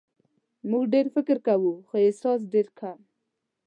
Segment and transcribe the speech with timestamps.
[0.69, 2.99] موږ ډېر فکر کوو خو احساس ډېر کم.